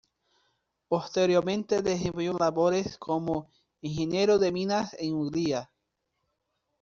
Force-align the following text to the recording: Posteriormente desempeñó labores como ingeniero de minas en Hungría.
Posteriormente 0.87 1.83
desempeñó 1.83 2.33
labores 2.33 2.97
como 2.97 3.51
ingeniero 3.83 4.39
de 4.39 4.51
minas 4.51 4.95
en 4.97 5.13
Hungría. 5.13 5.69